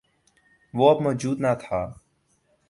[0.73, 1.81] وہ اب موجود نہ تھا۔